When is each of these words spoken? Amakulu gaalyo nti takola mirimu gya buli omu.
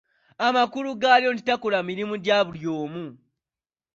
Amakulu 0.47 0.89
gaalyo 1.01 1.29
nti 1.33 1.43
takola 1.47 1.77
mirimu 1.89 2.15
gya 2.25 2.37
buli 2.45 2.65
omu. 2.81 3.05